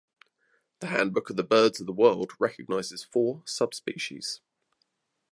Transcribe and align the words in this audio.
The 0.79 0.87
Handbook 0.87 1.29
of 1.29 1.35
the 1.35 1.43
Birds 1.43 1.79
of 1.79 1.85
the 1.85 1.93
World 1.93 2.31
recognises 2.39 3.03
four 3.03 3.43
subspecies. 3.45 4.41